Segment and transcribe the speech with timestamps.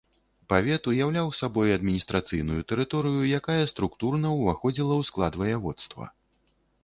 [0.51, 6.03] Павет уяўляў сабой адміністрацыйную тэрыторыю, якая структурна ўваходзіла ў склад ваяводства.